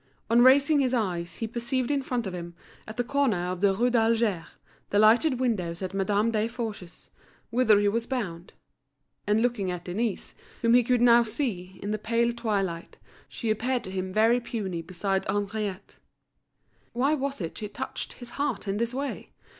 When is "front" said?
2.01-2.25